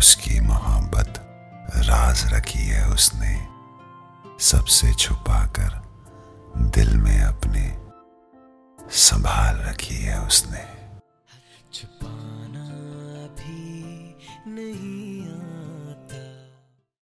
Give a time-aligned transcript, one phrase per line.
[0.00, 1.14] उसकी मोहब्बत
[1.76, 3.48] राज रखी है उसने।
[4.40, 5.82] सबसे छुपाकर
[6.56, 7.78] दिल में अपने
[8.90, 10.49] संभाल रखी है उसने।